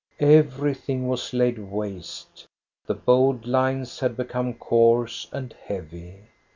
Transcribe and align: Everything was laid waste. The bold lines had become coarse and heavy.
Everything 0.19 1.07
was 1.07 1.31
laid 1.31 1.59
waste. 1.59 2.47
The 2.87 2.95
bold 2.95 3.45
lines 3.45 3.99
had 3.99 4.17
become 4.17 4.55
coarse 4.55 5.27
and 5.31 5.53
heavy. 5.65 6.21